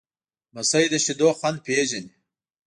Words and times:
لمسی 0.53 0.85
د 0.89 0.93
شیدو 1.05 1.29
خوند 1.37 1.57
پیژني. 1.65 2.11